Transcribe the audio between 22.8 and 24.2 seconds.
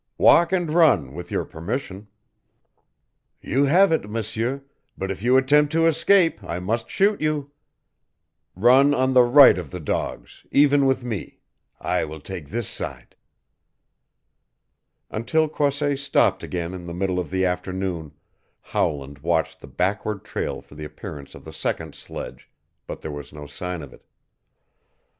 but there was no sign of it.